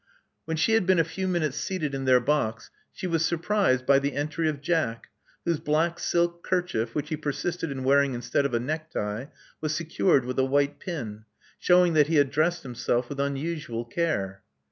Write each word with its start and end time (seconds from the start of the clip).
When 0.45 0.57
she 0.57 0.71
had 0.71 0.87
240 0.87 1.21
Love 1.21 1.29
Among 1.29 1.33
the 1.35 1.43
Artists 1.45 1.67
been 1.67 1.77
a 1.77 1.77
few 1.77 1.85
minutes 1.85 1.93
seated 1.93 1.95
in 1.99 2.05
their 2.05 2.19
box, 2.19 2.71
she 2.91 3.05
was 3.05 3.23
sur 3.23 3.37
prised 3.37 3.85
by 3.85 3.99
the 3.99 4.13
entry 4.15 4.49
of 4.49 4.59
Jack, 4.59 5.09
whose 5.45 5.59
black 5.59 5.99
silk 5.99 6.43
kerchief, 6.43 6.95
which 6.95 7.09
he 7.09 7.15
persisted 7.17 7.69
in 7.69 7.83
wearing 7.83 8.15
instead 8.15 8.43
of 8.43 8.55
a 8.55 8.59
necktie, 8.59 9.25
was 9.61 9.75
secured 9.75 10.25
with 10.25 10.39
a 10.39 10.43
white 10.43 10.79
pin, 10.79 11.25
shewing 11.59 11.93
that 11.93 12.07
he 12.07 12.15
had 12.15 12.31
dressed 12.31 12.63
himself 12.63 13.09
with 13.09 13.19
unusual 13.19 13.85
care. 13.85 14.41